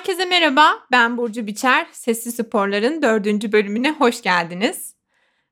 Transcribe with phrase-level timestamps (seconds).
[0.00, 1.86] Herkese merhaba, ben Burcu Biçer.
[1.92, 4.94] Sesli Sporların dördüncü bölümüne hoş geldiniz.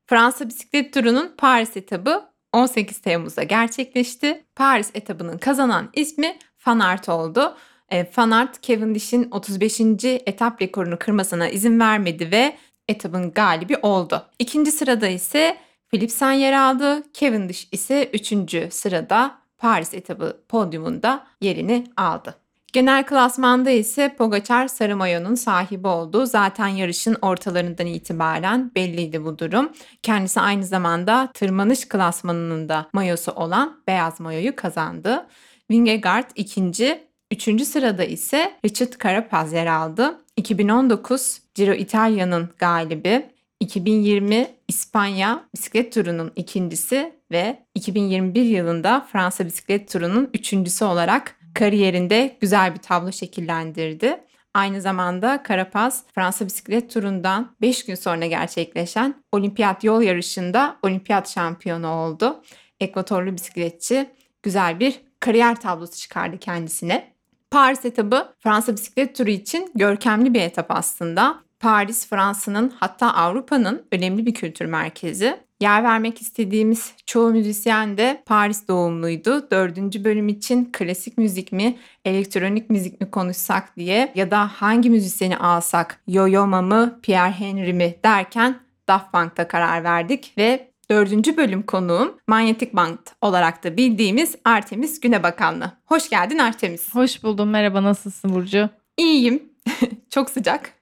[0.06, 4.44] Fransa bisiklet turunun Paris etabı 18 Temmuz'da gerçekleşti.
[4.56, 7.56] Paris etabının kazanan ismi Fanart oldu.
[7.88, 9.80] E, Fanart, Cavendish'in 35.
[10.04, 12.56] etap rekorunu kırmasına izin vermedi ve
[12.88, 14.26] etabın galibi oldu.
[14.38, 15.56] İkinci sırada ise
[15.88, 17.02] Philipsen yer aldı.
[17.12, 22.47] Cavendish ise üçüncü sırada Paris etabı podyumunda yerini aldı.
[22.72, 26.26] Genel klasmanda ise Pogacar sarı mayonun sahibi oldu.
[26.26, 29.72] Zaten yarışın ortalarından itibaren belliydi bu durum.
[30.02, 35.26] Kendisi aynı zamanda tırmanış klasmanının da mayosu olan beyaz mayoyu kazandı.
[35.70, 37.00] Vingegaard ikinci,
[37.32, 40.18] üçüncü sırada ise Richard Carapaz yer aldı.
[40.36, 50.30] 2019 Giro İtalya'nın galibi, 2020 İspanya bisiklet turunun ikincisi ve 2021 yılında Fransa bisiklet turunun
[50.34, 54.20] üçüncüsü olarak kariyerinde güzel bir tablo şekillendirdi.
[54.54, 61.88] Aynı zamanda Karapaz Fransa bisiklet turundan 5 gün sonra gerçekleşen olimpiyat yol yarışında olimpiyat şampiyonu
[61.88, 62.42] oldu.
[62.80, 64.10] Ekvatorlu bisikletçi
[64.42, 67.12] güzel bir kariyer tablosu çıkardı kendisine.
[67.50, 71.38] Paris etabı Fransa bisiklet turu için görkemli bir etap aslında.
[71.60, 75.47] Paris Fransa'nın hatta Avrupa'nın önemli bir kültür merkezi.
[75.60, 79.50] Yer vermek istediğimiz çoğu müzisyen de Paris doğumluydu.
[79.50, 85.36] Dördüncü bölüm için klasik müzik mi, elektronik müzik mi konuşsak diye ya da hangi müzisyeni
[85.36, 91.62] alsak, Yo-Yo Ma mı, Pierre Henry mi derken Daft Punk'ta karar verdik ve dördüncü bölüm
[91.62, 95.72] konuğum Manyetik Band olarak da bildiğimiz Artemis Günebakanlı.
[95.84, 96.94] Hoş geldin Artemis.
[96.94, 97.50] Hoş buldum.
[97.50, 98.68] Merhaba nasılsın Burcu?
[98.96, 99.42] İyiyim.
[100.10, 100.72] Çok sıcak.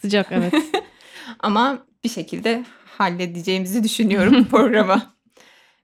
[0.00, 0.54] Sıcak evet.
[1.38, 2.64] Ama bir şekilde
[2.98, 5.02] halledeceğimizi düşünüyorum programı.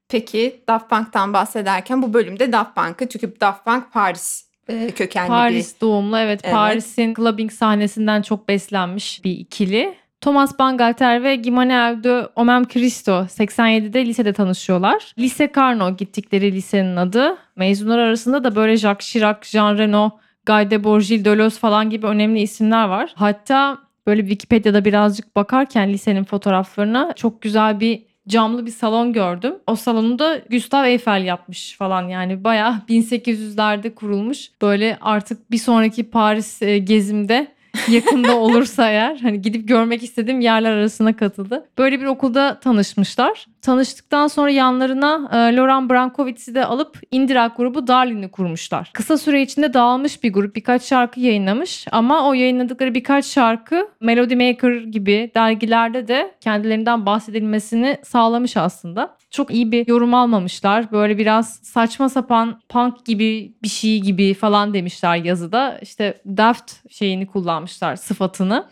[0.09, 5.75] Peki Daft Punk'tan bahsederken bu bölümde Daft Punk'ı çünkü Daft Punk Paris e, kökenli Paris
[5.75, 5.81] bir...
[5.81, 6.55] doğumlu evet, Evet.
[6.55, 9.95] Paris'in clubbing sahnesinden çok beslenmiş bir ikili.
[10.21, 15.15] Thomas Bangalter ve Guimanel de Omem Cristo 87'de lisede tanışıyorlar.
[15.19, 17.37] Lise Carnot gittikleri lisenin adı.
[17.57, 20.11] Mezunlar arasında da böyle Jacques Chirac, Jean Reno,
[20.47, 23.13] Guy Debord, Gilles Deleuze falan gibi önemli isimler var.
[23.15, 29.55] Hatta böyle Wikipedia'da birazcık bakarken lisenin fotoğraflarına çok güzel bir camlı bir salon gördüm.
[29.67, 34.51] O salonu da Gustav Eiffel yapmış falan yani bayağı 1800'lerde kurulmuş.
[34.63, 37.53] Böyle artık bir sonraki Paris e, gezimde
[37.89, 41.69] yakında olursa eğer hani gidip görmek istediğim yerler arasına katıldı.
[41.79, 43.47] Böyle bir okulda tanışmışlar.
[43.63, 48.91] Tanıştıktan sonra yanlarına e, Loran Brankovitz'i de alıp Indirak grubu Darlin'i kurmuşlar.
[48.93, 54.35] Kısa süre içinde dağılmış bir grup birkaç şarkı yayınlamış ama o yayınladıkları birkaç şarkı Melody
[54.35, 59.17] Maker gibi dergilerde de kendilerinden bahsedilmesini sağlamış aslında.
[59.31, 60.93] Çok iyi bir yorum almamışlar.
[60.93, 65.79] Böyle biraz saçma sapan punk gibi bir şey gibi falan demişler yazıda.
[65.83, 68.67] İşte daft şeyini kullanmışlar sıfatını.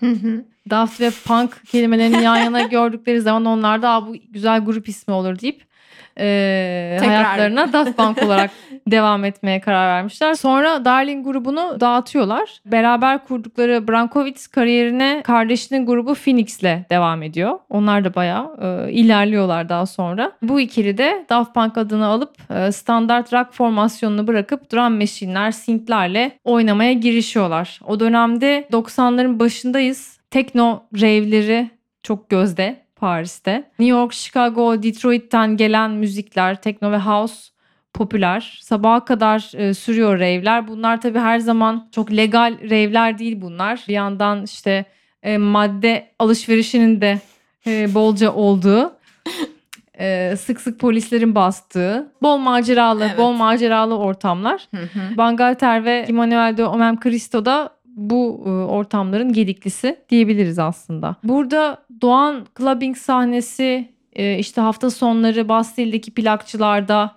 [0.70, 5.14] Daft ve punk kelimelerini yan yana gördükleri zaman onlar da "Aa, bu güzel grup ismi
[5.14, 5.70] olur deyip
[6.18, 7.14] e, Tekrar.
[7.24, 8.50] hayatlarına Daft Punk olarak
[8.86, 10.34] devam etmeye karar vermişler.
[10.34, 12.60] Sonra Darling grubunu dağıtıyorlar.
[12.66, 17.58] Beraber kurdukları Brankovic kariyerine kardeşinin grubu Phoenix'le devam ediyor.
[17.68, 18.56] Onlar da bayağı
[18.88, 20.32] e, ilerliyorlar daha sonra.
[20.42, 26.38] Bu ikili de Daft Punk adını alıp e, standart rock formasyonunu bırakıp drum machine'ler, synth'lerle
[26.44, 27.80] oynamaya girişiyorlar.
[27.86, 30.19] O dönemde 90'ların başındayız.
[30.30, 31.70] Tekno rave'leri
[32.02, 33.52] çok gözde Paris'te.
[33.78, 37.34] New York, Chicago, Detroit'ten gelen müzikler, tekno ve house
[37.94, 38.58] popüler.
[38.62, 40.68] Sabaha kadar e, sürüyor rave'ler.
[40.68, 43.84] Bunlar tabii her zaman çok legal rave'ler değil bunlar.
[43.88, 44.84] Bir yandan işte
[45.22, 47.18] e, madde alışverişinin de
[47.66, 48.92] e, bolca olduğu,
[49.98, 53.18] e, sık sık polislerin bastığı, bol maceralı, Evet.
[53.18, 54.68] bol maceralı ortamlar.
[54.74, 55.16] Hı hı.
[55.16, 61.16] Bangalter ve Emmanuel de Omem Cristo da bu e, ortamların gediklisi diyebiliriz aslında.
[61.24, 67.16] Burada Doğan Clubbing sahnesi e, işte hafta sonları Bastille'deki plakçılarda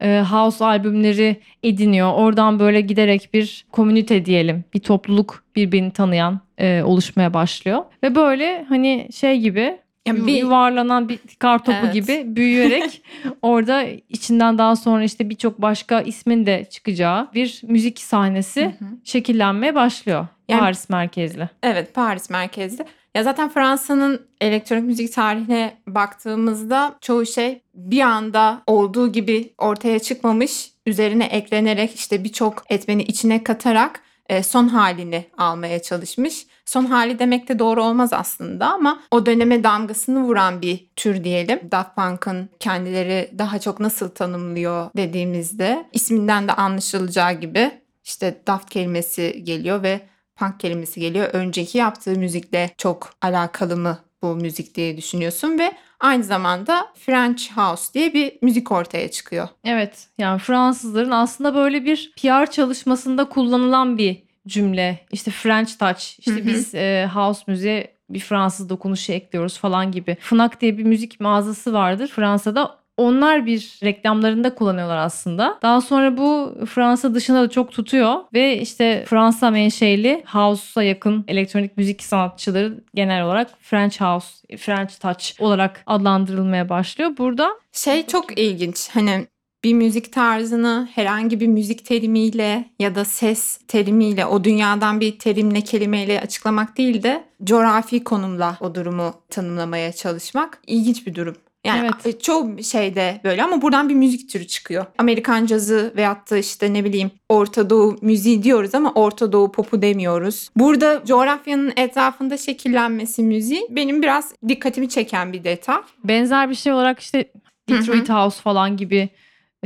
[0.00, 2.12] e, house albümleri ediniyor.
[2.14, 6.40] Oradan böyle giderek bir komünite diyelim, bir topluluk birbirini tanıyan
[6.84, 7.84] oluşmaya başlıyor.
[8.02, 11.94] Ve böyle hani şey gibi Ya yu- bir- yuvarlanan bir kar topu Evet.
[11.94, 13.02] gibi büyüyerek
[13.42, 18.88] orada içinden daha sonra işte birçok başka ismin de çıkacağı bir müzik sahnesi Hı hı.
[19.04, 20.26] şekillenmeye başlıyor.
[20.48, 21.48] Yani- Paris merkezli.
[21.62, 22.84] Evet Paris merkezli.
[23.14, 30.70] Ya zaten Fransa'nın elektronik müzik tarihine baktığımızda çoğu şey bir anda olduğu gibi ortaya çıkmamış.
[30.86, 36.46] Üzerine eklenerek işte birçok etmeni içine katarak e, son halini almaya çalışmış.
[36.64, 41.60] Son hali demek de doğru olmaz aslında ama o döneme damgasını vuran bir tür diyelim.
[41.70, 47.70] Daft Punk'ın kendileri daha çok nasıl tanımlıyor dediğimizde isminden de anlaşılacağı gibi
[48.04, 50.00] işte Daft kelimesi geliyor ve
[50.36, 51.28] punk kelimesi geliyor.
[51.32, 57.94] Önceki yaptığı müzikle çok alakalı mı bu müzik diye düşünüyorsun ve aynı zamanda French House
[57.94, 59.48] diye bir müzik ortaya çıkıyor.
[59.64, 64.98] Evet yani Fransızların aslında böyle bir PR çalışmasında kullanılan bir cümle.
[65.12, 66.46] İşte French Touch işte Hı hı.
[66.46, 70.16] biz e, house müziğe bir Fransız dokunuşu ekliyoruz falan gibi.
[70.20, 72.84] Fnac diye bir müzik mağazası vardır Fransa'da.
[72.96, 75.58] Onlar bir reklamlarında kullanıyorlar aslında.
[75.62, 81.76] Daha sonra bu Fransa dışında da çok tutuyor ve işte Fransa menşeli house'a yakın elektronik
[81.76, 87.10] müzik sanatçıları genel olarak French House, French Touch olarak adlandırılmaya başlıyor.
[87.18, 88.88] Burada Şey çok ilginç.
[88.92, 89.26] Hani
[89.64, 95.60] bir müzik tarzını herhangi bir müzik terimiyle ya da ses terimiyle o dünyadan bir terimle
[95.60, 101.36] kelimeyle açıklamak değil de coğrafi konumla o durumu tanımlamaya çalışmak ilginç bir durum.
[101.64, 102.22] Yani Evet.
[102.22, 104.86] çoğu şeyde böyle ama buradan bir müzik türü çıkıyor.
[104.98, 109.82] Amerikan cazı veyahut da işte ne bileyim Orta Doğu müziği diyoruz ama Orta Doğu popu
[109.82, 110.48] demiyoruz.
[110.56, 115.78] Burada coğrafyanın etrafında şekillenmesi müziği benim biraz dikkatimi çeken bir detay.
[116.04, 117.30] benzer bir şey olarak işte.
[117.68, 119.08] Detroit House falan gibi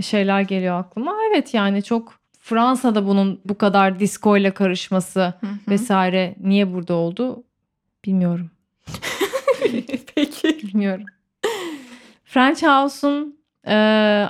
[0.02, 1.14] şeyler geliyor aklıma.
[1.30, 5.50] Evet yani çok Fransa'da bunun bu kadar disco ile karışması Hı hı.
[5.68, 7.44] vesaire niye burada oldu
[8.04, 8.50] bilmiyorum.
[10.14, 10.58] Peki.
[10.62, 11.04] Bilmiyorum.
[12.24, 13.74] French House'un e,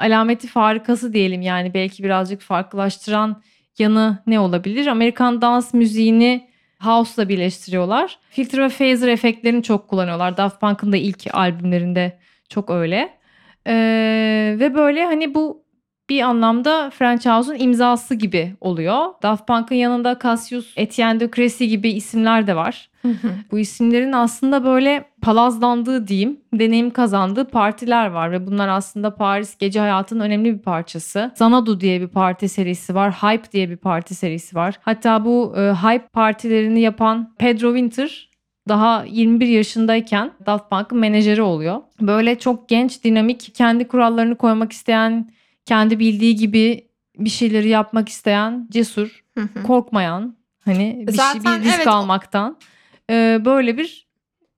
[0.00, 3.42] alameti farikası diyelim yani belki birazcık farklılaştıran
[3.78, 4.86] yanı ne olabilir?
[4.86, 6.48] Amerikan dans müziğini
[6.80, 8.18] House'la birleştiriyorlar.
[8.30, 10.36] Filtre ve phaser efektlerini çok kullanıyorlar.
[10.36, 12.18] Daft Punk'ın da ilk albümlerinde
[12.48, 13.17] çok öyle.
[13.68, 13.74] E,
[14.60, 15.68] ve böyle hani bu
[16.10, 19.06] bir anlamda French House'un imzası gibi oluyor.
[19.22, 22.90] Daft Punk'ın yanında Cassius, Etienne de Crécy gibi isimler de var.
[23.50, 29.80] Bu isimlerin aslında böyle palazlandığı diyeyim, deneyim kazandığı partiler var ve bunlar aslında Paris gece
[29.80, 31.30] hayatının önemli bir parçası.
[31.34, 34.74] Xanadu diye bir parti serisi var, Hype diye bir parti serisi var.
[34.80, 38.27] Hatta bu e, Hype partilerini yapan Pedro Winter
[38.68, 41.80] daha 21 yaşındayken Daft Punk'ın menajeri oluyor.
[42.00, 45.30] Böyle çok genç, dinamik, kendi kurallarını koymak isteyen,
[45.66, 46.88] kendi bildiği gibi
[47.18, 49.62] bir şeyleri yapmak isteyen, cesur, Hı hı.
[49.62, 52.56] korkmayan, hani bir, şey, Zaten bir risk evet, almaktan
[53.10, 54.08] e, böyle bir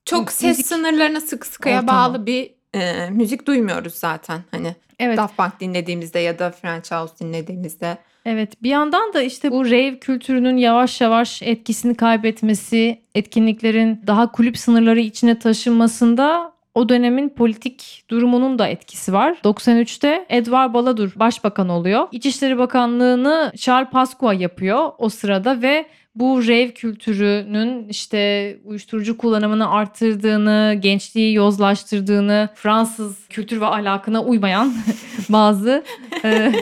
[0.05, 1.89] Çok ses Müzik sınırlarına sıkı sıkıya ortamı.
[1.99, 4.41] bağlı bir e, müzik duymuyoruz zaten.
[4.51, 7.99] Hani evet Daft Punk dinlediğimizde ya da French House dinlediğimizde.
[8.25, 14.59] Evet bir yandan da işte bu rave kültürünün yavaş yavaş etkisini kaybetmesi, etkinliklerin daha kulüp
[14.59, 19.37] sınırları içine taşınmasında o dönemin politik durumunun da etkisi var.
[19.45, 22.09] 93'te Edouard Balladur başbakan oluyor.
[22.13, 30.77] İçişleri Bakanlığı'nı Charles Pasqua yapıyor o sırada ve bu rave kültürünün işte uyuşturucu kullanımını arttırdığını,
[30.81, 34.75] gençliği yozlaştırdığını, Fransız kültür ve ahlakına uymayan
[35.29, 35.85] bazı
[36.25, 36.53] e,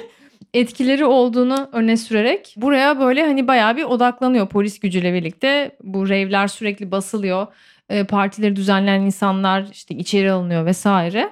[0.54, 5.76] etkileri olduğunu öne sürerek buraya böyle hani bayağı bir odaklanıyor polis gücüyle birlikte.
[5.82, 7.46] Bu rave'ler sürekli basılıyor.
[7.88, 11.30] E, partileri düzenleyen insanlar işte içeri alınıyor vesaire.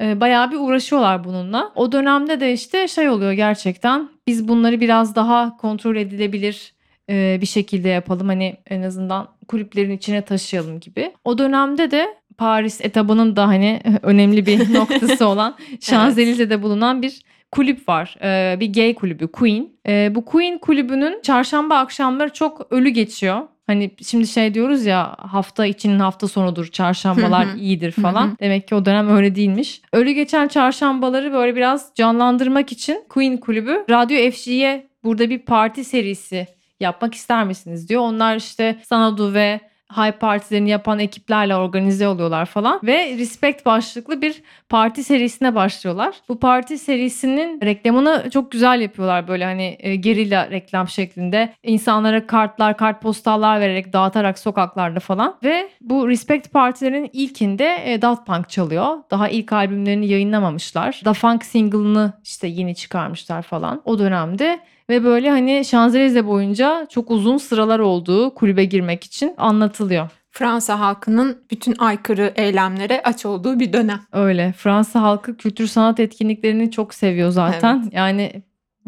[0.00, 1.72] E, bayağı bir uğraşıyorlar bununla.
[1.74, 4.08] O dönemde de işte şey oluyor gerçekten.
[4.26, 6.72] Biz bunları biraz daha kontrol edilebilir
[7.10, 8.26] e, bir şekilde yapalım.
[8.26, 11.12] Hani en azından kulüplerin içine taşıyalım gibi.
[11.24, 17.88] O dönemde de Paris etabının da hani önemli bir noktası olan Şanzelize'de bulunan bir kulüp
[17.88, 18.16] var.
[18.22, 19.68] Ee, bir gay kulübü Queen.
[19.88, 23.40] Ee, bu Queen kulübünün çarşamba akşamları çok ölü geçiyor.
[23.66, 28.36] Hani şimdi şey diyoruz ya hafta içinin hafta sonudur çarşambalar iyidir falan.
[28.40, 29.82] Demek ki o dönem öyle değilmiş.
[29.92, 36.46] Ölü geçen çarşambaları böyle biraz canlandırmak için Queen kulübü Radyo FG'ye burada bir parti serisi
[36.80, 38.02] yapmak ister misiniz diyor.
[38.02, 39.60] Onlar işte Sanadu ve
[39.96, 46.14] High partilerini yapan ekiplerle organize oluyorlar falan ve Respect başlıklı bir parti serisine başlıyorlar.
[46.28, 51.54] Bu parti serisinin reklamını çok güzel yapıyorlar böyle hani e, gerilla reklam şeklinde.
[51.62, 58.48] İnsanlara kartlar, kartpostallar vererek dağıtarak sokaklarda falan ve bu Respect partilerinin ilkinde e, Daft Punk
[58.48, 58.96] çalıyor.
[59.10, 61.00] Daha ilk albümlerini yayınlamamışlar.
[61.04, 67.10] Da Funk single'ını işte yeni çıkarmışlar falan o dönemde ve böyle hani Şanzelize boyunca çok
[67.10, 70.10] uzun sıralar olduğu kulübe girmek için anlatılıyor.
[70.30, 74.00] Fransa halkının bütün aykırı eylemlere aç olduğu bir dönem.
[74.12, 74.52] Öyle.
[74.52, 77.90] Fransa halkı kültür sanat etkinliklerini çok seviyor zaten.
[77.92, 78.42] Yani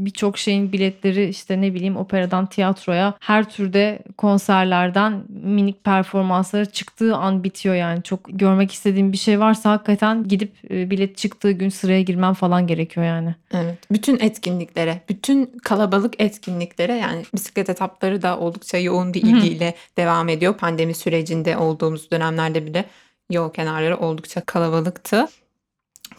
[0.06, 7.44] birçok şeyin biletleri işte ne bileyim operadan tiyatroya her türde konserlerden minik performanslara çıktığı an
[7.44, 8.02] bitiyor yani.
[8.02, 12.66] Çok görmek istediğim bir şey varsa hakikaten gidip e, bilet çıktığı gün sıraya girmem falan
[12.66, 13.34] gerekiyor yani.
[13.54, 13.78] Evet.
[13.92, 19.30] Bütün etkinliklere, bütün kalabalık etkinliklere yani bisiklet etapları da oldukça yoğun bir Hı hı.
[19.30, 20.54] ilgiyle devam ediyor.
[20.54, 22.84] Pandemi sürecinde olduğumuz dönemlerde bile
[23.30, 25.28] yol kenarları oldukça kalabalıktı.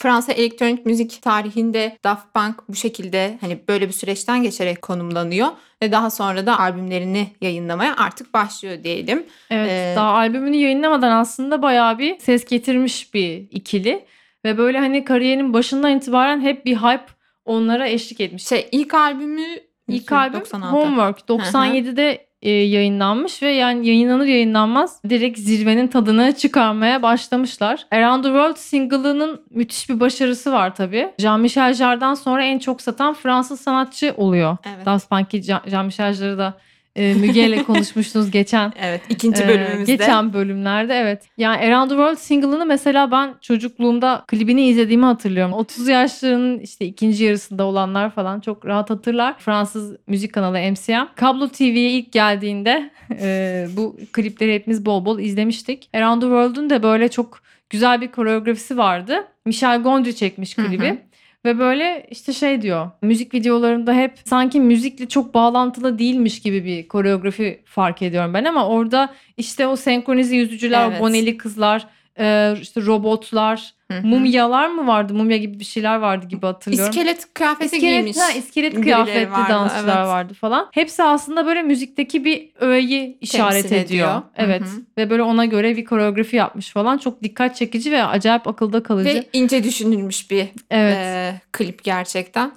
[0.03, 5.48] Fransa elektronik müzik tarihinde Daft Punk bu şekilde hani böyle bir süreçten geçerek konumlanıyor
[5.81, 9.25] ve daha sonra da albümlerini yayınlamaya artık başlıyor diyelim.
[9.50, 14.05] Evet Ee, daha albümünü yayınlamadan aslında bayağı bir ses getirmiş bir ikili.
[14.45, 17.05] Ve böyle hani kariyerinin başından itibaren hep bir hype
[17.45, 18.48] onlara eşlik etmiş.
[18.48, 19.45] Şey ilk albümü
[19.88, 20.72] İlk albüm 96.
[20.72, 27.85] Homework 97'de e, yayınlanmış ve yani yayınlanır yayınlanmaz direkt zirvenin tadını çıkarmaya başlamışlar.
[27.91, 31.09] Around the World single'ının müthiş bir başarısı var tabii.
[31.19, 34.57] Jean-Michel Jarre'dan sonra en çok satan Fransız sanatçı oluyor.
[34.75, 34.85] Evet.
[34.85, 36.53] Daft Punk'i Jean- Jean-Michel Jarre'ı da
[36.95, 39.95] e, Müge ile konuşmuştunuz geçen Evet ikinci ee, bölümümüzde.
[39.95, 41.23] geçen bölümlerde evet.
[41.38, 45.53] Yani Around the World single'ını mesela ben çocukluğumda klibini izlediğimi hatırlıyorum.
[45.53, 49.35] 30 yaşlarının işte ikinci yarısında olanlar falan çok rahat hatırlar.
[49.39, 51.15] Fransız müzik kanalı MCM.
[51.15, 55.89] Kablo TV'ye ilk geldiğinde e, bu klipleri hepimiz bol bol izlemiştik.
[55.93, 59.27] Around the World'un da böyle çok güzel bir koreografisi vardı.
[59.45, 60.97] Michel Gondry çekmiş Hı hı.
[61.45, 62.91] Ve böyle işte şey diyor.
[63.01, 68.67] Müzik videolarında hep sanki müzikle çok bağlantılı değilmiş gibi bir koreografi fark ediyorum ben ama
[68.67, 71.01] orada işte o senkronize yüzücüler, Evet.
[71.01, 71.88] o boneli kızlar,
[72.20, 74.08] e, işte robotlar, Hı hı.
[74.08, 75.13] mumyalar mı vardı?
[75.13, 76.89] Mumya gibi bir şeyler vardı gibi hatırlıyorum.
[76.91, 78.17] İskelet kıyafeti İskelet, giymiş.
[78.17, 80.08] ha, iskelet kıyafetli vardı, dansçılar evet.
[80.08, 80.70] vardı falan.
[80.72, 84.08] Hepsi aslında böyle müzikteki bir öğeyi işaret Temsil ediyor.
[84.08, 84.22] ediyor.
[84.38, 84.62] Evet.
[84.62, 84.82] hı.
[84.98, 86.98] Ve böyle ona göre bir koreografi yapmış falan.
[86.98, 89.10] Çok dikkat çekici ve acayip akılda kalıcı.
[89.10, 90.98] Ve ince düşünülmüş bir evet.
[90.98, 92.51] e, klip gerçekten.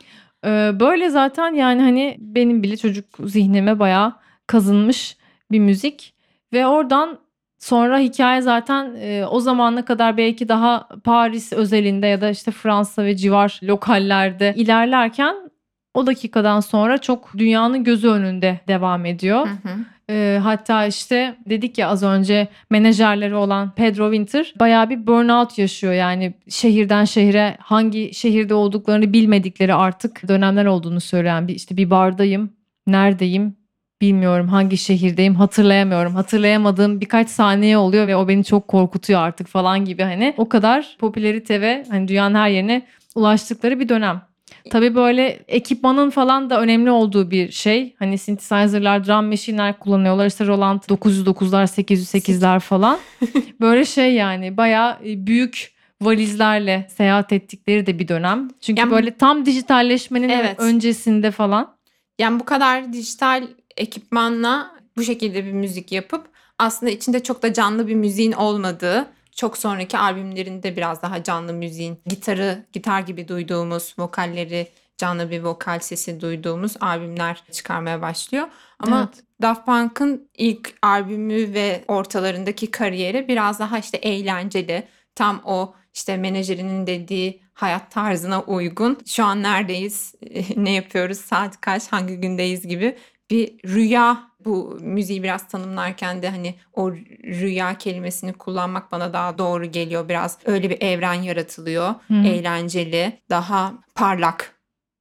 [0.46, 4.12] Ee, böyle zaten yani hani benim bile çocuk zihnime bayağı
[4.46, 5.16] kazınmış
[5.50, 6.14] bir müzik
[6.52, 7.18] ve oradan
[7.58, 13.04] sonra hikaye zaten e, o zamana kadar belki daha Paris özelinde ya da işte Fransa
[13.04, 15.36] ve civar lokallerde ilerlerken
[15.94, 19.46] o dakikadan sonra çok dünyanın gözü önünde devam ediyor.
[19.46, 19.76] Hı hı.
[20.10, 25.92] Ee, hatta işte dedik ya az önce menajerleri olan Pedro Winter bayağı bir burnout yaşıyor.
[25.92, 32.52] Yani şehirden şehire hangi şehirde olduklarını bilmedikleri artık dönemler olduğunu söyleyen bir işte bir bardayım,
[32.86, 33.56] neredeyim
[34.00, 36.14] bilmiyorum hangi şehirdeyim hatırlayamıyorum.
[36.14, 40.96] Hatırlayamadığım birkaç saniye oluyor ve o beni çok korkutuyor artık falan gibi hani o kadar
[40.98, 44.22] popülerite ve hani dünyanın her yerine ulaştıkları bir dönem.
[44.70, 47.94] Tabii böyle ekipmanın falan da önemli olduğu bir şey.
[47.98, 50.26] Hani synthesizer'lar, drum machine'ler kullanıyorlar.
[50.26, 52.98] İşte Roland 909'lar, 808'ler falan.
[53.60, 55.72] Böyle şey yani bayağı e, büyük
[56.02, 58.48] valizlerle seyahat ettikleri de bir dönem.
[58.60, 60.60] Çünkü Yani- böyle tam dijitalleşmenin Evet.
[60.60, 61.76] öncesinde falan.
[62.18, 63.42] Yani bu kadar dijital
[63.76, 66.28] ekipmanla bu şekilde bir müzik yapıp
[66.58, 69.06] aslında içinde çok da canlı bir müziğin olmadığı
[69.36, 74.68] çok sonraki albümlerinde biraz daha canlı müziğin gitarı gitar gibi duyduğumuz vokalleri
[74.98, 78.48] canlı bir vokal sesi duyduğumuz albümler çıkarmaya başlıyor.
[78.78, 79.24] Ama Evet.
[79.42, 84.88] Daft Punk'ın ilk albümü ve ortalarındaki kariyeri biraz daha işte eğlenceli.
[85.14, 88.98] Tam o işte menajerinin dediği hayat tarzına uygun.
[89.06, 90.14] Şu an neredeyiz,
[90.56, 92.96] ne yapıyoruz, saat kaç, hangi gündeyiz gibi
[93.30, 94.26] bir rüya.
[94.44, 96.92] Bu müziği biraz tanımlarken de hani o
[97.24, 100.08] rüya kelimesini kullanmak bana daha doğru geliyor.
[100.08, 101.94] Biraz öyle bir evren yaratılıyor.
[102.08, 102.14] Hı.
[102.14, 104.55] Eğlenceli, daha parlak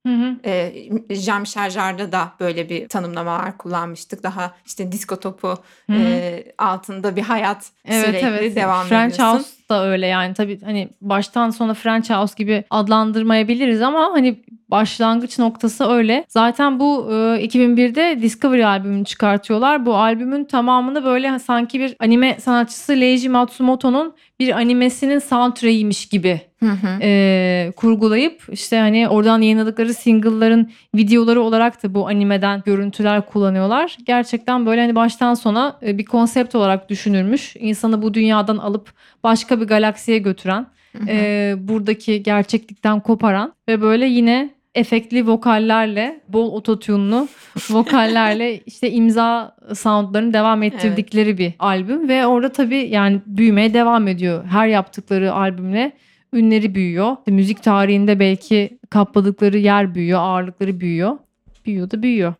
[0.06, 0.36] Hı hı.
[0.44, 0.74] e,
[1.10, 4.24] Jean-Michel Jarre'da da böyle bir tanımlamalar kullanmıştık.
[4.24, 5.48] Daha işte disko topu
[5.90, 5.98] Hı hı.
[5.98, 8.56] e, altında bir hayat Evet sürekli evet.
[8.56, 9.38] devam French ediyorsun.
[9.38, 15.40] House da öyle yani tabii hani baştan sona French House gibi adlandırmayabiliriz ama hani başlangıç
[15.40, 16.26] noktası öyle.
[16.28, 19.86] Zaten bu e, 2001'de Discovery albümünü çıkartıyorlar.
[19.86, 26.70] Bu albümün tamamını böyle sanki bir anime sanatçısı Leiji Matsumoto'nun bir animesinin soundtrack'iymiş gibi Hı
[26.70, 26.88] hı.
[27.01, 33.98] e, kurgulayıp işte hani oradan yayınladıkları single'ların videoları olarak da bu animeden görüntüler kullanıyorlar.
[34.06, 37.56] Gerçekten böyle hani baştan sona e, bir konsept olarak düşünülmüş.
[37.60, 41.08] İnsanı bu dünyadan alıp başka bir galaksiye götüren, Hı hı.
[41.10, 47.27] e, buradaki gerçeklikten koparan ve böyle yine efektli vokallerle, bol ototune'lu
[47.70, 54.46] vokallerle işte imza soundlarını devam ettirdikleri bir albüm ve orada tabii yani büyümeye devam ediyor.
[54.46, 55.91] Her yaptıkları albümle
[56.34, 57.15] ünleri büyüyor.
[57.27, 61.17] Müzik tarihinde belki kapladıkları yer büyüyor, ağırlıkları büyüyor.
[61.65, 62.34] Büyüyor da büyüyor.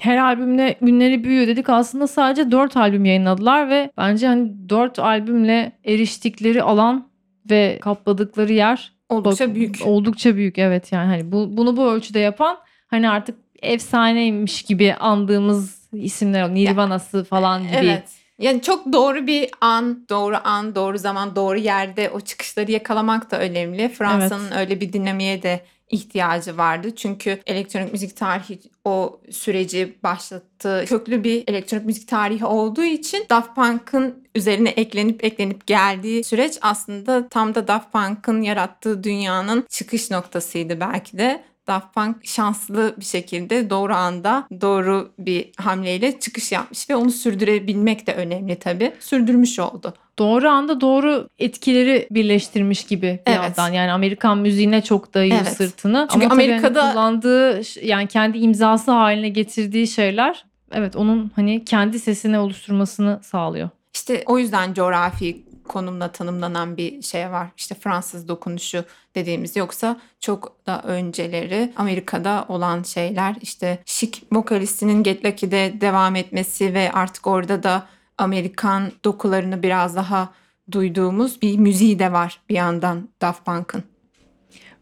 [0.00, 5.72] Her albümle ünleri büyüyor dedik aslında sadece 4 albüm yayınladılar ve bence hani 4 albümle
[5.84, 7.08] eriştikleri alan
[7.50, 9.78] ve kapladıkları yer Oldukça büyük.
[9.84, 15.88] Oldukça büyük evet yani hani bu, bunu bu ölçüde yapan hani artık efsaneymiş gibi andığımız
[15.92, 17.76] isimler Nirvana'sı falan gibi.
[17.76, 18.08] Evet.
[18.38, 23.40] Yani çok doğru bir an, doğru an, doğru zaman, doğru yerde o çıkışları yakalamak da
[23.40, 23.88] önemli.
[23.88, 25.60] Fransa'nın öyle bir dinamiğe de
[25.92, 26.94] ihtiyacı vardı.
[26.96, 30.84] Çünkü elektronik müzik tarihi o süreci başlattı.
[30.88, 37.28] Köklü bir elektronik müzik tarihi olduğu için Daft Punk'ın üzerine eklenip eklenip geldiği süreç aslında
[37.28, 41.51] tam da Daft Punk'ın yarattığı dünyanın çıkış noktasıydı belki de.
[41.66, 48.06] Daft Punk şanslı bir şekilde doğru anda doğru bir hamleyle çıkış yapmış ve onu sürdürebilmek
[48.06, 48.92] de önemli tabii.
[49.00, 49.94] Sürdürmüş oldu.
[50.18, 53.42] Doğru anda doğru etkileri birleştirmiş gibi bir Evet.
[53.58, 53.72] yandan.
[53.72, 55.56] Yani Amerikan müziğine çok dayıyor Evet.
[55.56, 56.08] sırtını.
[56.12, 61.98] Çünkü Ama hani Amerika'da- kullandığı yani kendi imzası haline getirdiği şeyler evet onun hani kendi
[61.98, 63.68] sesini oluşturmasını sağlıyor.
[63.94, 67.48] İşte o yüzden coğrafi konumla tanımlanan bir şey var.
[67.56, 75.24] İşte Fransız dokunuşu dediğimiz yoksa çok da önceleri Amerika'da olan şeyler işte şik vokalistinin Get
[75.24, 77.86] Lucky'de devam etmesi ve artık orada da
[78.18, 80.28] Amerikan dokularını biraz daha
[80.72, 83.84] duyduğumuz bir müziği de var bir yandan Daft Punk'ın.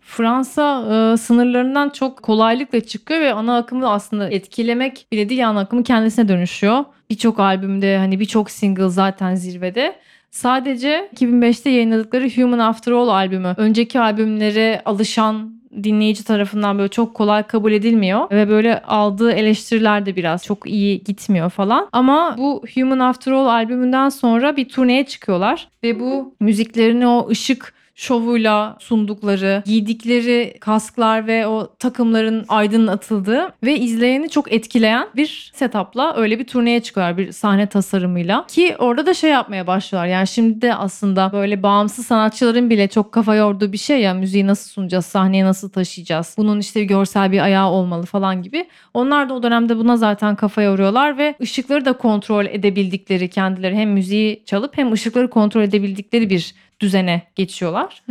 [0.00, 5.82] Fransa e, sınırlarından çok kolaylıkla çıkıyor ve ana akımı aslında etkilemek bile değil ana akımı
[5.82, 6.84] kendisine dönüşüyor.
[7.10, 9.96] Birçok albümde hani birçok single zaten zirvede.
[10.30, 17.42] Sadece 2005'te yayınladıkları Human After All albümü önceki albümlere alışan dinleyici tarafından böyle çok kolay
[17.42, 21.88] kabul edilmiyor ve böyle aldığı eleştiriler de biraz çok iyi gitmiyor falan.
[21.92, 27.79] Ama bu Human After All albümünden sonra bir turneye çıkıyorlar ve bu müziklerini o ışık
[28.00, 36.38] şovuyla sundukları, giydikleri kasklar ve o takımların aydınlatıldığı ve izleyeni çok etkileyen bir setupla öyle
[36.38, 38.46] bir turneye çıkıyorlar bir sahne tasarımıyla.
[38.46, 40.08] Ki orada da şey yapmaya başlıyorlar.
[40.08, 44.46] Yani şimdi de aslında böyle bağımsız sanatçıların bile çok kafa yorduğu bir şey ya müziği
[44.46, 46.34] nasıl sunacağız, sahneye nasıl taşıyacağız.
[46.38, 48.68] Bunun işte görsel bir ayağı olmalı falan gibi.
[48.94, 53.90] Onlar da o dönemde buna zaten kafa yoruyorlar ve ışıkları da kontrol edebildikleri kendileri hem
[53.90, 58.02] müziği çalıp hem ışıkları kontrol edebildikleri bir düzene geçiyorlar.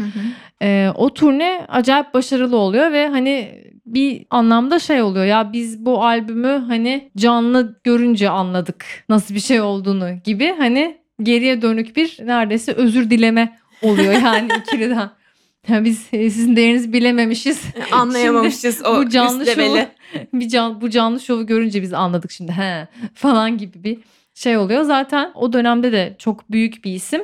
[0.62, 6.06] Ee, o turne acayip başarılı oluyor ve hani bir anlamda şey oluyor ya biz bu
[6.06, 12.72] albümü hani canlı görünce anladık nasıl bir şey olduğunu gibi hani geriye dönük bir neredeyse
[12.72, 15.10] özür dileme oluyor yani ikiliden.
[15.68, 17.62] Ya biz e, sizin değerinizi bilememişiz.
[17.92, 19.78] Anlayamamışız o bu canlı şovu
[20.34, 24.00] bir can, bu canlı şovu görünce biz anladık şimdi he falan gibi bir
[24.34, 24.84] şey oluyor.
[24.84, 27.22] Zaten o dönemde de çok büyük bir isim.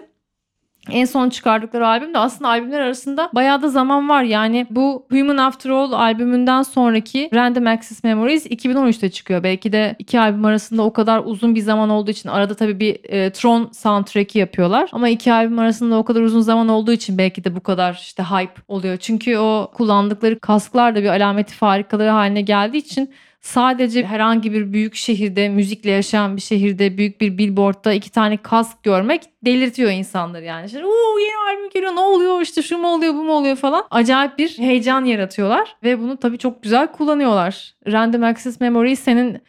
[0.91, 4.23] En son çıkardıkları albüm de aslında albümler arasında bayağı da zaman var.
[4.23, 9.43] Yani bu Human After All albümünden sonraki Random Access Memories 2013'te çıkıyor.
[9.43, 12.99] Belki de iki albüm arasında o kadar uzun bir zaman olduğu için arada tabii bir
[13.03, 14.89] e, Tron soundtrack'i yapıyorlar.
[14.91, 18.23] Ama iki albüm arasında o kadar uzun zaman olduğu için belki de bu kadar işte
[18.23, 18.97] hype oluyor.
[18.97, 23.13] Çünkü o kullandıkları kasklar da bir alameti farikaları haline geldiği için
[23.45, 28.83] sadece herhangi bir büyük şehirde müzikle yaşayan bir şehirde büyük bir billboardda iki tane kask
[28.83, 30.65] görmek delirtiyor insanları yani.
[30.65, 33.83] İşte, Oo yeni albüm geliyor ne oluyor işte şu mu oluyor bu mu oluyor falan.
[33.91, 37.73] Acayip bir heyecan yaratıyorlar ve bunu tabii çok güzel kullanıyorlar.
[37.87, 39.41] Random Access Memory senin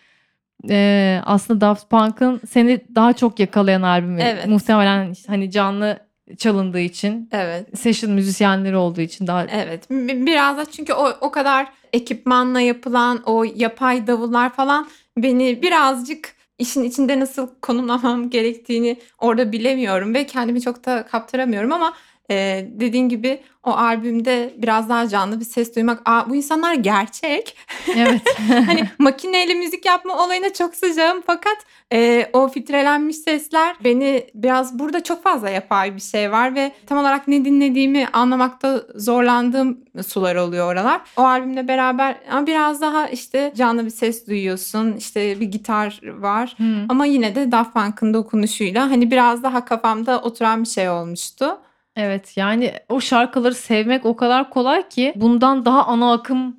[0.70, 4.22] e, aslında Daft Punk'ın seni daha çok yakalayan albümü.
[4.22, 4.46] Evet.
[4.46, 6.05] Muhtemelen hani canlı
[6.38, 7.78] çalındığı için Evet.
[7.78, 9.90] session müzisyenleri olduğu için daha Evet.
[9.90, 16.36] bi- Biraz da çünkü o o kadar ekipmanla yapılan o yapay davullar falan beni birazcık
[16.58, 21.92] işin içinde nasıl konumlamam gerektiğini orada bilemiyorum ve kendimi çok da kaptıramıyorum ama
[22.30, 26.02] e, dediğin gibi o albümde biraz daha canlı bir ses duymak.
[26.04, 27.56] Aa, bu insanlar gerçek.
[27.96, 28.22] evet.
[28.66, 31.56] hani makineyle müzik yapma olayına çok sıcağım fakat
[31.92, 36.98] e, o filtrelenmiş sesler beni biraz burada çok fazla yapay bir şey var ve tam
[36.98, 41.00] olarak ne dinlediğimi anlamakta zorlandığım sular oluyor oralar.
[41.16, 46.54] O albümle beraber ama biraz daha işte canlı bir ses duyuyorsun işte bir gitar var
[46.58, 46.86] Hı.
[46.88, 51.58] ama yine de Daft Punk'ın dokunuşuyla hani biraz daha kafamda oturan bir şey olmuştu.
[51.96, 56.56] Evet yani o şarkıları sevmek o kadar kolay ki bundan daha ana akım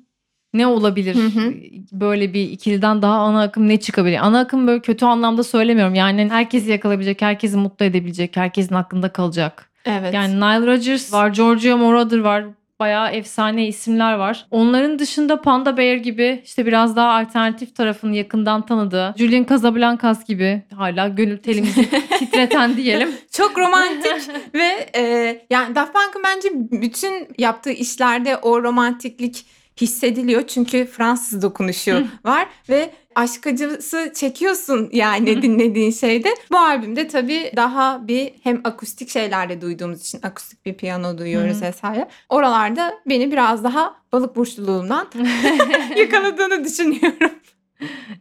[0.54, 1.14] ne olabilir?
[1.14, 1.54] Hı hı.
[1.92, 4.26] Böyle bir ikiliden daha ana akım ne çıkabilir?
[4.26, 5.94] Ana akım böyle kötü anlamda söylemiyorum.
[5.94, 9.70] Yani herkesi yakalayabilecek, herkesi mutlu edebilecek, herkesin aklında kalacak.
[9.84, 10.14] Evet.
[10.14, 12.44] Yani Nile Rodgers var, Giorgio Moroder var.
[12.80, 14.46] Bayağı efsane isimler var.
[14.50, 20.62] Onların dışında Panda Bear gibi işte biraz daha alternatif tarafını yakından tanıdığı Julian Casablancas gibi
[20.76, 21.88] hala gönül telimizi
[22.18, 23.08] titreten diyelim.
[23.30, 24.12] Çok romantik
[24.54, 25.02] ve e,
[25.50, 29.46] yani Daft Punk'ın bence bütün yaptığı işlerde o romantiklik
[29.80, 30.46] hissediliyor.
[30.46, 36.28] Çünkü Fransız dokunuşu var ve aşk acısı çekiyorsun yani dinlediğin şeyde.
[36.52, 42.08] Bu albümde tabii daha bir hem akustik şeylerle duyduğumuz için akustik bir piyano duyuyoruz vesaire.
[42.28, 45.08] Oralarda beni biraz daha balık burçluluğumdan
[45.96, 47.30] yakaladığını düşünüyorum.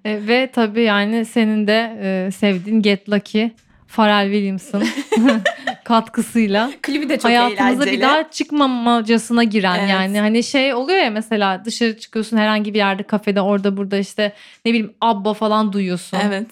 [0.06, 3.50] E, ve tabii yani senin de e, sevdiğin Get Lucky,
[3.88, 4.84] Pharrell Williams'ın
[5.88, 7.98] katkısıyla Klibi de çok hayatımıza eğlenceli.
[7.98, 9.90] bir daha çıkmamacasına giren Evet.
[9.90, 14.34] yani hani şey oluyor ya mesela dışarı çıkıyorsun herhangi bir yerde kafede orada burada işte
[14.66, 16.18] ne bileyim abba falan duyuyorsun.
[16.28, 16.48] Evet.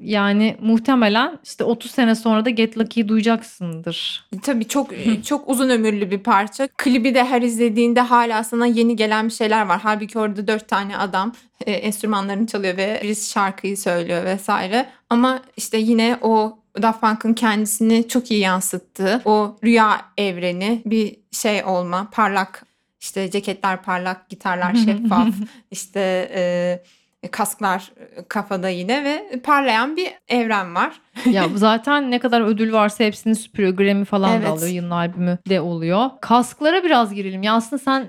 [0.00, 4.28] Yani muhtemelen işte 30 sene sonra da Get Lucky'yi duyacaksındır.
[4.42, 4.90] Tabii çok
[5.24, 6.68] çok uzun ömürlü bir parça.
[6.76, 9.80] Klibi de her izlediğinde hala sana yeni gelen bir şeyler var.
[9.82, 11.32] Halbuki orada dört tane adam
[11.66, 14.88] e, enstrümanlarını çalıyor ve birisi şarkıyı söylüyor vesaire.
[15.10, 21.64] Ama işte yine o Daft Punk'ın kendisini çok iyi yansıttığı o rüya evreni bir şey
[21.64, 22.66] olma parlak
[23.00, 25.34] işte ceketler parlak gitarlar şeffaf
[25.70, 26.82] işte e,
[27.30, 27.92] kasklar
[28.28, 30.92] kafada yine ve parlayan bir evren var.
[31.30, 33.72] ya zaten ne kadar ödül varsa hepsini süpürüyor.
[33.76, 34.46] Grammy falan Evet.
[34.46, 34.68] da alıyor.
[34.68, 36.10] Yılın albümü de oluyor.
[36.20, 37.42] Kasklara biraz girelim.
[37.42, 38.06] Ya aslında sen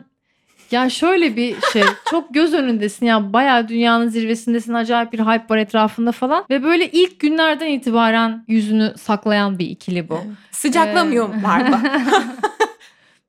[0.71, 5.57] ya şöyle bir şey çok göz önündesin ya bayağı dünyanın zirvesindesin acayip bir hype var
[5.57, 10.19] etrafında falan ve böyle ilk günlerden itibaren yüzünü saklayan bir ikili bu.
[10.51, 11.81] Sıcaklamıyor Ee, mı?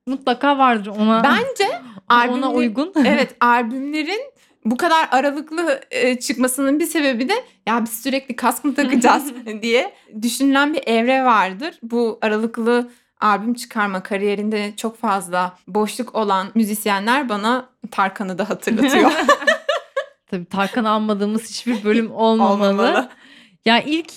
[0.07, 1.71] Mutlaka vardır ona Bence
[2.09, 2.93] ona albümler- uygun.
[3.05, 4.21] evet albümlerin
[4.71, 7.33] bu kadar aralıklı e, çıkmasının bir sebebi de
[7.67, 11.79] ya biz sürekli kask mı takacağız diye düşünülen bir evre vardır.
[11.83, 12.89] Bu aralıklı
[13.21, 19.11] albüm çıkarma kariyerinde çok fazla boşluk olan müzisyenler bana Tarkan'ı da hatırlatıyor.
[20.31, 22.69] Tabii Tarkan'ı anmadığımız hiçbir bölüm olmamalı.
[22.69, 23.09] Olmamalı.
[23.65, 24.11] Ya ilk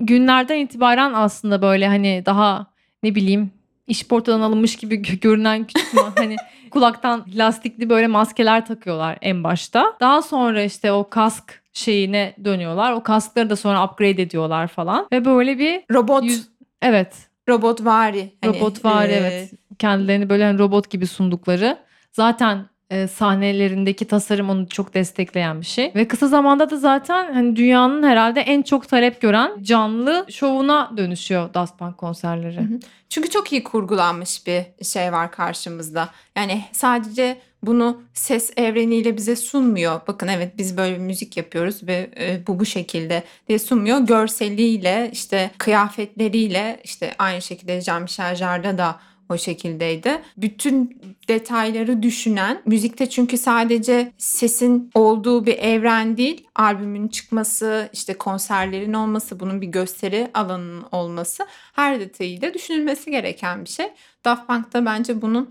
[0.00, 2.66] günlerden itibaren aslında böyle hani daha
[3.02, 3.50] ne bileyim
[3.86, 6.36] işportadan alınmış gibi gö- görünen küçük hani
[6.74, 9.92] kulaktan lastikli böyle maskeler takıyorlar en başta.
[10.00, 12.92] Daha sonra işte o kask şeyine dönüyorlar.
[12.92, 15.08] O kaskları da sonra upgrade ediyorlar falan.
[15.12, 16.48] Ve böyle bir Robot, yüz...
[16.82, 17.14] Evet.
[17.48, 18.32] robot vari.
[18.46, 19.52] Robot var evet.
[19.78, 21.78] Kendilerini böyle hani robot gibi sundukları.
[22.12, 25.92] Zaten e, sahnelerindeki tasarım onu çok destekleyen bir şey.
[25.94, 31.54] Ve kısa zamanda da zaten hani dünyanın herhalde en çok talep gören canlı şovuna dönüşüyor
[31.54, 32.60] Daft Punk konserleri.
[33.08, 36.08] Çünkü çok iyi kurgulanmış bir şey var karşımızda.
[36.36, 40.00] Yani sadece bunu ses evreniyle bize sunmuyor.
[40.08, 43.98] Bakın evet biz böyle bir müzik yapıyoruz ve e, bu bu şekilde diye sunmuyor.
[43.98, 50.22] Görseliyle işte kıyafetleriyle işte aynı şekilde Jean-Michel Jarre da o şekildeydi.
[50.36, 58.92] Bütün detayları düşünen, müzikte çünkü sadece sesin olduğu bir evren değil, albümün çıkması, işte konserlerin
[58.92, 63.86] olması, bunun bir gösteri alanının olması her detayıyla düşünülmesi gereken bir şey.
[64.24, 65.50] Daft Punk da bence bunun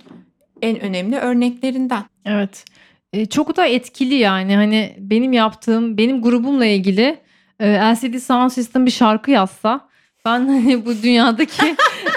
[0.62, 2.04] en önemli örneklerinden.
[2.26, 2.66] Evet.
[3.14, 7.20] E, çok da etkili yani hani benim yaptığım benim grubumla ilgili
[7.60, 9.90] e, LCD Sound System bir şarkı yazsa
[10.26, 11.76] ben hani bu dünyadaki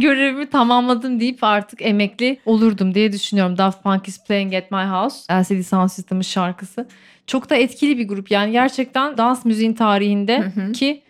[0.00, 3.58] görevimi tamamladım deyip artık emekli olurdum diye düşünüyorum.
[3.58, 6.88] Daft Punk is Playing at My House LCD Sound System'ın şarkısı.
[7.26, 11.02] Çok da etkili bir grup yani gerçekten dans müziğin tarihinde ki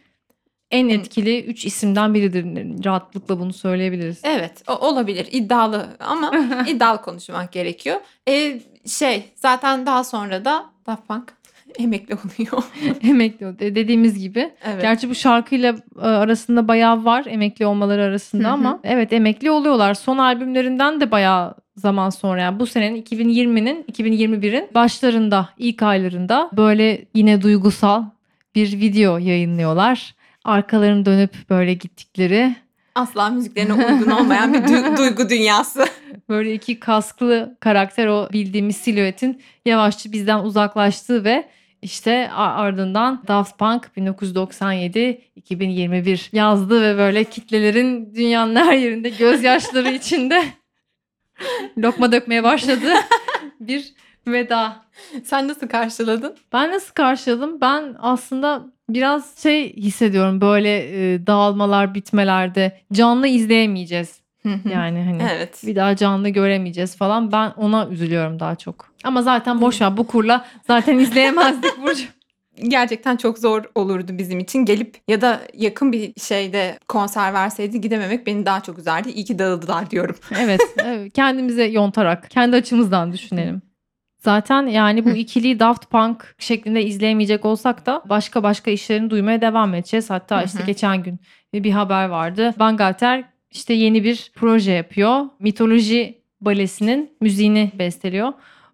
[0.70, 2.44] en etkili 3 isimden biridir.
[2.84, 4.20] Rahatlıkla bunu söyleyebiliriz.
[4.24, 6.32] Evet o- olabilir iddialı ama
[6.68, 7.96] iddialı konuşmak gerekiyor.
[8.28, 11.32] E, şey zaten daha sonra da Daft Punk
[11.78, 12.64] emekli oluyor.
[13.02, 13.46] emekli.
[13.46, 14.82] E, Dediğimiz gibi evet.
[14.82, 19.94] Gerçi bu şarkıyla e, arasında bayağı var emekli olmaları arasında ama evet emekli oluyorlar.
[19.94, 27.04] Son albümlerinden de bayağı zaman sonra yani bu senenin 2020'nin 2021'in başlarında ilk aylarında böyle
[27.14, 28.04] yine duygusal
[28.54, 30.14] bir video yayınlıyorlar.
[30.44, 32.54] Arkalarını dönüp böyle gittikleri
[32.94, 35.84] Asla müziklerine uygun olmayan bir du- duygu dünyası.
[36.28, 41.44] böyle iki kasklı karakter o bildiğimiz silüetin yavaşça bizden uzaklaştığı ve
[41.82, 50.44] işte ardından Daft Punk 1997-2021 yazdı ve böyle kitlelerin dünyanın her yerinde gözyaşları içinde
[51.78, 52.92] lokma dökmeye başladı
[53.60, 53.94] bir
[54.26, 54.82] veda.
[55.24, 56.36] Sen nasıl karşıladın?
[56.52, 57.60] Ben nasıl karşıladım?
[57.60, 60.78] Ben aslında biraz şey hissediyorum böyle
[61.14, 64.20] e, dağılmalar bitmelerde canlı izleyemeyeceğiz.
[64.44, 65.62] Yani hani evet.
[65.66, 67.32] bir daha canlı göremeyeceğiz falan.
[67.32, 68.86] Ben ona üzülüyorum daha çok.
[69.04, 72.02] Ama zaten boş ver bu kurla zaten izleyemezdik Burcu.
[72.68, 74.64] gerçekten çok zor olurdu bizim için.
[74.64, 79.10] Gelip ya da yakın bir şeyde konser verseydi gidememek beni daha çok üzerdi.
[79.10, 80.16] İyi ki dağıldılar diyorum.
[80.38, 83.62] Evet, evet kendimize yontarak kendi açımızdan düşünelim.
[84.18, 89.74] Zaten yani bu ikiliyi Daft Punk şeklinde izleyemeyecek olsak da başka başka işlerini duymaya devam
[89.74, 90.10] edeceğiz.
[90.10, 91.20] Hatta işte geçen gün
[91.54, 92.54] bir haber vardı.
[92.58, 95.26] Bangalter işte yeni bir proje yapıyor.
[95.38, 98.32] Mitoloji balesinin müziğini besteliyor.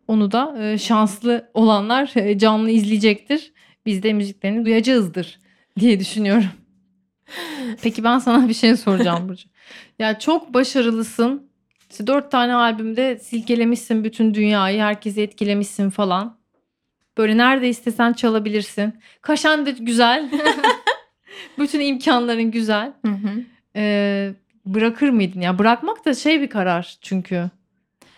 [0.08, 3.52] Onu da e, şanslı olanlar e, canlı izleyecektir.
[3.86, 5.38] Biz de müziklerini duyacağızdır
[5.80, 6.48] diye düşünüyorum.
[7.82, 9.48] Peki ben sana bir şey soracağım Burcu.
[9.98, 11.50] Ya çok başarılısın.
[11.90, 14.80] İşte dört tane albümde silkelemişsin bütün dünyayı.
[14.80, 16.38] Herkesi etkilemişsin falan.
[17.18, 18.94] Böyle nerede istesen çalabilirsin.
[19.20, 20.30] Kaşan da güzel.
[21.58, 22.92] bütün imkanların güzel.
[23.06, 23.42] Hı hı.
[23.76, 24.32] e,
[24.66, 25.40] bırakır mıydın?
[25.40, 27.50] Ya bırakmak da şey bir karar çünkü.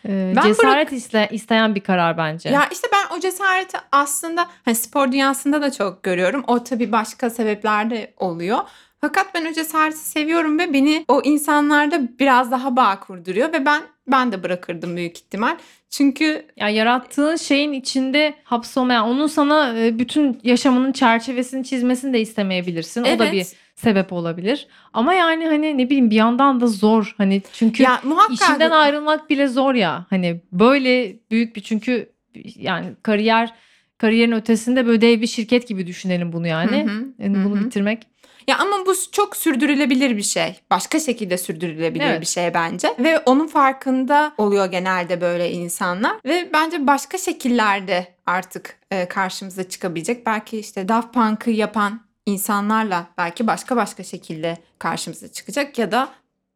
[0.09, 2.49] E, Ben cesaret iste- isteyen bir karar bence.
[2.49, 6.45] Ya işte ben o cesareti aslında hani spor dünyasında da çok görüyorum.
[6.47, 8.59] O tabii başka sebeplerde oluyor.
[9.01, 13.83] Fakat ben o cesareti seviyorum ve beni o insanlarda biraz daha bağ kurduruyor ve ben
[14.07, 15.57] ben de bırakırdım büyük ihtimal.
[15.91, 23.03] Çünkü Ya yarattığın şeyin içinde hapsolmayan, onun sana e, bütün yaşamının çerçevesini çizmesini de istemeyebilirsin.
[23.03, 24.67] O da evet, bir sebep olabilir.
[24.93, 27.15] Ama yani hani ne bileyim bir yandan da zor.
[27.19, 30.07] Hani çünkü ya muhakkak işinden ayrılmak bile zor ya.
[30.11, 32.13] Hani böyle büyük bir çünkü
[32.57, 33.55] yani kariyer
[33.99, 36.85] kariyerin ötesinde böyle dev bir şirket gibi düşünelim bunu yani.
[36.85, 38.07] Hı hı, Yani hı bunu bitirmek.
[38.49, 40.61] Ya ama bu çok sürdürülebilir bir şey.
[40.71, 42.21] Başka şekilde sürdürülebilir Evet.
[42.21, 42.95] bir şey bence.
[42.99, 46.17] Ve onun farkında oluyor genelde böyle insanlar.
[46.25, 50.27] Ve bence başka şekillerde artık e, karşımıza çıkabilecek.
[50.27, 55.79] Belki işte Daft Punk'ı yapan insanlarla belki başka başka şekilde karşımıza çıkacak.
[55.79, 56.09] Ya da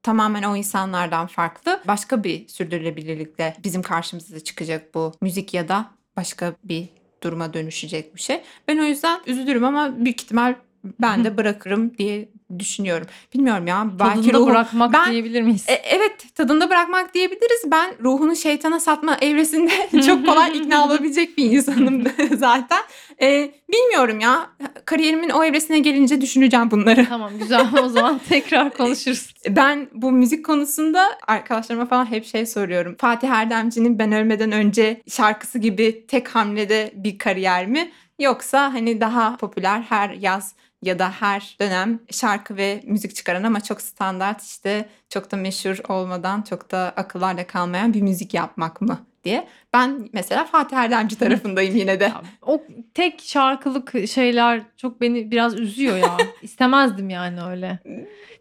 [0.02, 6.54] tamamen o insanlardan farklı başka bir sürdürülebilirlikle bizim karşımıza çıkacak bu müzik ya da başka
[6.64, 6.88] bir
[7.22, 8.42] duruma dönüşecek bir şey.
[8.68, 13.06] Ben o yüzden üzülürüm ama büyük ihtimal ben de bırakırım diye düşünüyorum.
[13.34, 13.86] Bilmiyorum ya.
[13.98, 14.48] Belki Tadında ruhum...
[14.50, 15.64] bırakmak Ben- diyebilir miyiz?
[15.68, 17.62] E, evet tadında bırakmak diyebiliriz.
[17.70, 22.04] Ben ruhunu şeytana satma evresinde çok kolay ikna olabilecek bir insanım
[22.36, 22.82] zaten.
[23.22, 24.50] E, bilmiyorum ya.
[24.84, 27.06] Kariyerimin o evresine gelince düşüneceğim bunları.
[27.08, 29.34] Tamam güzel o zaman tekrar konuşuruz.
[29.48, 32.96] Ben bu müzik konusunda arkadaşlarıma falan hep şey soruyorum.
[32.98, 37.90] Fatih Erdemci'nin Ben Ölmeden Önce şarkısı gibi tek hamlede bir kariyer mi?
[38.18, 43.60] Yoksa hani daha popüler her yaz ya da her dönem şarkı ve müzik çıkaran ama
[43.60, 48.98] çok standart işte çok da meşhur olmadan çok da akıllarda kalmayan bir müzik yapmak mı
[49.24, 49.48] diye.
[49.72, 52.04] Ben mesela Fatih Erdemci tarafındayım yine de.
[52.04, 52.62] Ya, o
[52.94, 56.16] tek şarkılık şeyler çok beni biraz üzüyor ya.
[56.42, 57.78] İstemezdim yani öyle.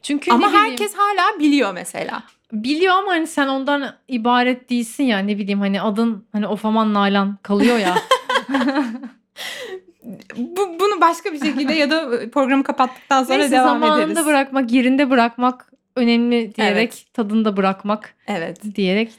[0.01, 2.23] Çünkü Ama bileyim, herkes hala biliyor mesela.
[2.51, 7.37] biliyor ama hani sen ondan ibaret değilsin ya ne bileyim hani adın hani Ofaman Nalan
[7.43, 7.95] kalıyor ya.
[10.37, 14.25] Bu, bunu başka bir şekilde ya da programı kapattıktan sonra Neyse devam zamanında ederiz.
[14.25, 17.05] bırakmak, yerinde bırakmak önemli diyerek Evet.
[17.13, 18.75] tadında bırakmak Evet.
[18.75, 19.11] diyerek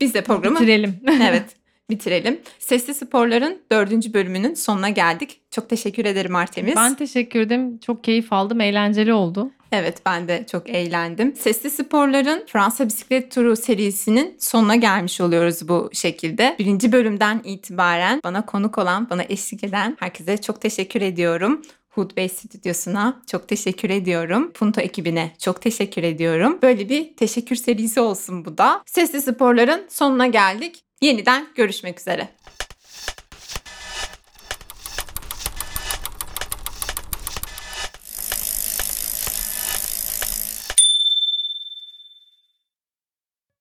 [0.00, 1.00] Biz de programı bitirelim.
[1.22, 1.56] evet
[1.90, 2.40] bitirelim.
[2.58, 5.40] Sesli Sporların dördüncü bölümünün sonuna geldik.
[5.50, 6.76] Çok teşekkür ederim Artemis.
[6.76, 7.78] ben teşekkür ederim.
[7.78, 8.60] Çok keyif aldım.
[8.60, 9.50] Eğlenceli oldu.
[9.72, 11.36] Evet ben de çok eğlendim.
[11.36, 16.56] Sesli Sporların Fransa Bisiklet Turu serisinin sonuna gelmiş oluyoruz bu şekilde.
[16.58, 21.62] Birinci bölümden itibaren bana konuk olan, bana eşlik eden herkese çok teşekkür ediyorum.
[21.88, 24.52] Hood Bey Stüdyosu'na çok teşekkür ediyorum.
[24.52, 26.58] Punto ekibine çok teşekkür ediyorum.
[26.62, 28.82] Böyle bir teşekkür serisi olsun bu da.
[28.86, 30.82] Sesli Sporların sonuna geldik.
[31.00, 32.28] Yeniden görüşmek üzere.